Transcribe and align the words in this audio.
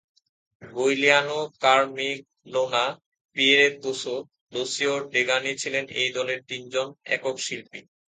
Giuliano 0.61 1.39
Carmignola, 1.63 2.85
Piero 3.35 3.77
Toso, 3.83 4.15
Lucio 4.53 4.95
ডেগানি 5.13 5.51
ছিলেন 5.61 5.85
এই 6.01 6.09
দলের 6.17 6.39
তিনজন 6.49 6.87
একক 7.15 7.35
শিল্পী। 7.45 7.79